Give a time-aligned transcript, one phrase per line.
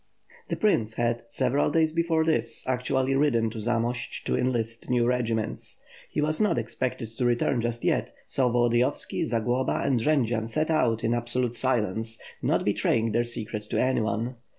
[0.49, 5.79] The prince had, several days before this, actually ridden to Zamost to enlist new regiments.
[6.09, 10.71] He was not expected to re turn just yet, so Volodiyovski, Zagloba, and Jendzian set
[10.71, 14.37] out in absolute silence, not betraying their secret to anyone.